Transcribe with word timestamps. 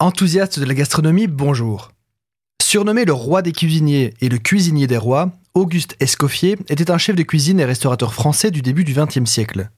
Enthousiaste 0.00 0.60
de 0.60 0.64
la 0.64 0.74
gastronomie, 0.74 1.26
bonjour. 1.26 1.90
Surnommé 2.62 3.04
le 3.04 3.12
roi 3.12 3.42
des 3.42 3.50
cuisiniers 3.50 4.14
et 4.20 4.28
le 4.28 4.38
cuisinier 4.38 4.86
des 4.86 4.96
rois, 4.96 5.32
Auguste 5.54 5.96
Escoffier 5.98 6.56
était 6.68 6.92
un 6.92 6.98
chef 6.98 7.16
de 7.16 7.24
cuisine 7.24 7.58
et 7.58 7.64
restaurateur 7.64 8.14
français 8.14 8.52
du 8.52 8.62
début 8.62 8.84
du 8.84 8.94
XXe 8.94 9.28
siècle. 9.28 9.70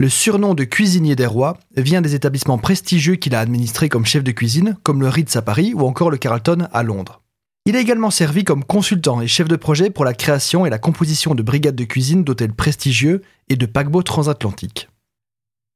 Le 0.00 0.08
surnom 0.08 0.54
de 0.54 0.64
cuisinier 0.64 1.16
des 1.16 1.26
rois 1.26 1.58
vient 1.76 2.00
des 2.00 2.14
établissements 2.14 2.56
prestigieux 2.56 3.16
qu'il 3.16 3.34
a 3.34 3.40
administrés 3.40 3.90
comme 3.90 4.06
chef 4.06 4.24
de 4.24 4.32
cuisine, 4.32 4.78
comme 4.84 5.02
le 5.02 5.10
Ritz 5.10 5.36
à 5.36 5.42
Paris 5.42 5.74
ou 5.74 5.82
encore 5.82 6.10
le 6.10 6.16
Carlton 6.16 6.66
à 6.72 6.82
Londres. 6.82 7.20
Il 7.66 7.76
a 7.76 7.80
également 7.80 8.10
servi 8.10 8.44
comme 8.44 8.64
consultant 8.64 9.20
et 9.20 9.28
chef 9.28 9.48
de 9.48 9.56
projet 9.56 9.90
pour 9.90 10.06
la 10.06 10.14
création 10.14 10.64
et 10.64 10.70
la 10.70 10.78
composition 10.78 11.34
de 11.34 11.42
brigades 11.42 11.76
de 11.76 11.84
cuisine 11.84 12.24
d'hôtels 12.24 12.54
prestigieux 12.54 13.20
et 13.50 13.56
de 13.56 13.66
paquebots 13.66 14.02
transatlantiques. 14.02 14.88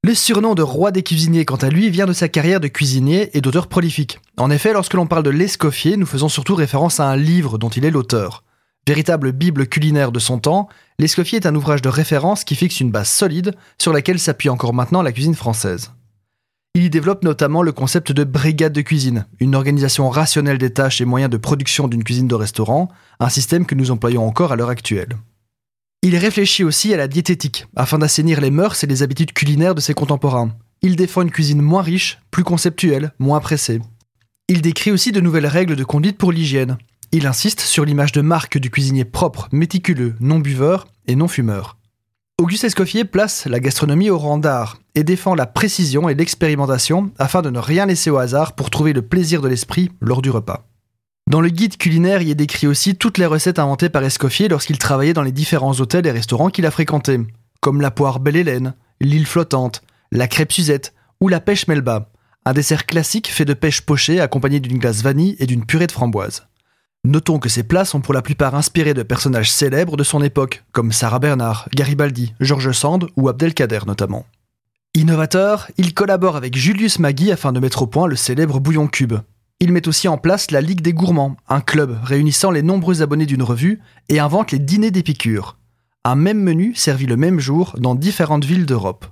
Le 0.07 0.14
surnom 0.14 0.54
de 0.54 0.62
roi 0.62 0.93
des 0.93 1.02
cuisiniers, 1.02 1.45
quant 1.45 1.57
à 1.57 1.68
lui, 1.68 1.91
vient 1.91 2.07
de 2.07 2.12
sa 2.12 2.29
carrière 2.29 2.61
de 2.61 2.68
cuisinier 2.68 3.36
et 3.36 3.41
d'auteur 3.41 3.66
prolifique. 3.66 4.21
En 4.36 4.52
effet, 4.52 4.72
lorsque 4.72 4.94
l'on 4.94 5.08
parle 5.08 5.25
de 5.25 5.30
l'Escoffier, 5.30 5.96
nous 5.96 6.07
faisons 6.07 6.29
surtout 6.29 6.54
référence 6.54 7.00
à 7.00 7.08
un 7.08 7.17
livre 7.17 7.58
dont 7.58 7.71
il 7.71 7.85
est 7.85 7.90
l'auteur. 7.90 8.44
Véritable 8.86 9.32
bible 9.32 9.66
culinaire 9.66 10.13
de 10.13 10.21
son 10.21 10.39
temps, 10.39 10.68
l'Escoffier 11.00 11.40
est 11.40 11.46
un 11.46 11.57
ouvrage 11.57 11.82
de 11.82 11.89
référence 11.89 12.44
qui 12.44 12.54
fixe 12.54 12.79
une 12.79 12.93
base 12.93 13.08
solide 13.08 13.57
sur 13.79 13.93
laquelle 13.93 14.21
s'appuie 14.21 14.49
encore 14.49 14.75
maintenant 14.75 15.03
la 15.03 15.11
cuisine 15.11 15.35
française. 15.35 15.90
Il 16.77 16.85
y 16.85 16.91
développe 16.91 17.25
notamment 17.25 17.63
le 17.63 17.72
concept 17.72 18.13
de 18.13 18.22
brigade 18.22 18.72
de 18.72 18.82
cuisine, 18.82 19.27
une 19.41 19.57
organisation 19.57 20.08
rationnelle 20.08 20.58
des 20.58 20.72
tâches 20.72 21.00
et 21.00 21.04
moyens 21.04 21.32
de 21.32 21.36
production 21.36 21.88
d'une 21.88 22.04
cuisine 22.04 22.29
de 22.29 22.36
restaurant, 22.36 22.91
un 23.18 23.29
système 23.29 23.66
que 23.66 23.75
nous 23.75 23.91
employons 23.91 24.25
encore 24.25 24.52
à 24.52 24.57
l'heure 24.57 24.71
actuelle. 24.71 25.16
Il 26.03 26.17
réfléchit 26.17 26.64
aussi 26.64 26.95
à 26.95 26.96
la 26.96 27.09
diététique, 27.09 27.67
afin 27.75 27.99
d'assainir 27.99 28.41
les 28.41 28.50
mœurs 28.50 28.85
et 28.85 28.86
les 28.86 29.03
habitudes 29.03 29.32
culinaires 29.32 29.75
de 29.75 29.81
ses 29.81 29.95
contemporains. 29.95 30.53
Il 30.82 30.96
défend 30.96 31.22
une 31.22 31.31
cuisine 31.31 31.63
moins 31.63 31.82
riche, 31.82 32.19
plus 32.31 32.45
conceptuelle, 32.45 33.12
moins 33.19 33.41
pressée. 33.41 33.81
Il 34.48 34.62
décrit 34.62 34.92
aussi 34.92 35.11
de 35.11 35.20
nouvelles 35.20 35.47
règles 35.47 35.75
de 35.75 35.84
conduite 35.84 36.19
pour 36.19 36.31
l'hygiène. 36.31 36.78
Il 37.11 37.27
insiste 37.27 37.61
sur 37.61 37.84
l'image 37.84 38.12
de 38.12 38.20
marque 38.20 38.58
du 38.58 38.70
cuisinier 38.70 39.05
propre, 39.05 39.48
méticuleux, 39.50 40.14
non 40.20 40.38
buveur 40.38 40.86
et 41.06 41.16
non 41.16 41.28
fumeur. 41.28 41.77
Auguste 42.38 42.64
Escoffier 42.64 43.05
place 43.05 43.47
la 43.47 43.60
gastronomie 43.60 44.10
au 44.10 44.19
rang 44.19 44.38
d'art 44.38 44.78
et 44.94 45.05
défend 45.05 45.34
la 45.34 45.47
précision 45.47 46.08
et 46.08 46.14
l'expérimentation 46.14 47.10
afin 47.19 47.41
de 47.41 47.50
ne 47.50 47.58
rien 47.58 47.86
laisser 47.86 48.10
au 48.10 48.19
hasard 48.19 48.55
pour 48.55 48.69
trouver 48.69 48.92
le 48.92 49.03
plaisir 49.03 49.41
de 49.41 49.48
l'esprit 49.48 49.91
lors 50.00 50.20
du 50.20 50.31
repas. 50.31 50.69
Dans 51.28 51.41
le 51.41 51.48
guide 51.48 51.77
culinaire, 51.77 52.22
il 52.22 52.30
est 52.30 52.36
décrit 52.36 52.69
aussi 52.69 52.94
toutes 52.94 53.19
les 53.19 53.27
recettes 53.27 53.58
inventées 53.58 53.88
par 53.88 54.05
Escoffier 54.05 54.46
lorsqu'il 54.46 54.78
travaillait 54.78 55.12
dans 55.12 55.24
les 55.24 55.32
différents 55.32 55.72
hôtels 55.80 56.06
et 56.06 56.12
restaurants 56.12 56.50
qu'il 56.50 56.66
a 56.66 56.70
fréquentés, 56.70 57.19
comme 57.60 57.80
la 57.80 57.91
poire 57.91 58.20
belle 58.20 58.36
Hélène, 58.36 58.74
l'île 59.00 59.27
flottante, 59.27 59.82
la 60.12 60.28
crêpe 60.28 60.52
Suzette 60.52 60.94
ou 61.20 61.27
la 61.27 61.41
pêche 61.41 61.66
Melba, 61.66 62.10
un 62.44 62.52
dessert 62.52 62.86
classique 62.86 63.27
fait 63.27 63.44
de 63.44 63.54
pêche 63.54 63.80
pochée 63.80 64.20
accompagné 64.20 64.60
d'une 64.60 64.78
glace 64.78 65.02
vanille 65.02 65.34
et 65.41 65.47
d'une 65.47 65.66
purée 65.66 65.88
de 65.88 65.92
framboise. 65.92 66.47
Notons 67.02 67.41
que 67.41 67.48
ces 67.48 67.64
plats 67.64 67.84
sont 67.84 68.00
pour 68.00 68.14
la 68.14 68.22
plupart 68.22 68.54
inspirés 68.54 68.94
de 68.94 69.02
personnages 69.02 69.50
célèbres 69.50 69.97
de 69.97 70.04
son 70.04 70.22
époque, 70.22 70.62
comme 70.70 70.92
Sarah 70.92 71.19
Bernard, 71.19 71.69
Garibaldi, 71.74 72.34
Georges 72.38 72.70
Sand 72.70 73.08
ou 73.16 73.28
Abdelkader 73.28 73.80
notamment. 73.88 74.27
Innovateur, 74.94 75.66
il 75.77 75.92
collabore 75.92 76.36
avec 76.36 76.56
Julius 76.56 77.00
Magui 77.00 77.32
afin 77.32 77.52
de 77.52 77.58
mettre 77.58 77.82
au 77.82 77.88
point 77.88 78.06
le 78.06 78.16
célèbre 78.16 78.60
bouillon 78.60 78.86
cube, 78.86 79.16
il 79.60 79.72
met 79.72 79.88
aussi 79.88 80.06
en 80.08 80.18
place 80.18 80.50
la 80.50 80.60
Ligue 80.60 80.82
des 80.82 80.92
Gourmands, 80.92 81.36
un 81.48 81.60
club 81.60 81.98
réunissant 82.02 82.50
les 82.50 82.62
nombreux 82.62 83.02
abonnés 83.02 83.26
d'une 83.26 83.42
revue, 83.42 83.80
et 84.08 84.18
invente 84.18 84.52
les 84.52 84.58
dîners 84.58 84.90
d'Épicure, 84.90 85.56
un 86.04 86.14
même 86.14 86.40
menu 86.40 86.74
servi 86.74 87.06
le 87.06 87.16
même 87.16 87.40
jour 87.40 87.74
dans 87.78 87.94
différentes 87.94 88.44
villes 88.44 88.66
d'Europe. 88.66 89.06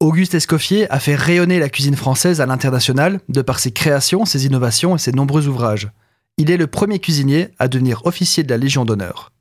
Auguste 0.00 0.34
Escoffier 0.34 0.88
a 0.92 1.00
fait 1.00 1.16
rayonner 1.16 1.58
la 1.58 1.68
cuisine 1.68 1.96
française 1.96 2.40
à 2.40 2.46
l'international 2.46 3.20
de 3.28 3.42
par 3.42 3.58
ses 3.58 3.72
créations, 3.72 4.24
ses 4.24 4.46
innovations 4.46 4.94
et 4.94 4.98
ses 4.98 5.10
nombreux 5.10 5.48
ouvrages. 5.48 5.90
Il 6.36 6.52
est 6.52 6.56
le 6.56 6.68
premier 6.68 7.00
cuisinier 7.00 7.48
à 7.58 7.66
devenir 7.66 8.06
officier 8.06 8.44
de 8.44 8.50
la 8.50 8.58
Légion 8.58 8.84
d'honneur. 8.84 9.32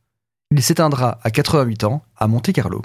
Il 0.50 0.64
s'éteindra 0.64 1.20
à 1.22 1.30
88 1.30 1.84
ans 1.84 2.04
à 2.16 2.28
Monte-Carlo. 2.28 2.82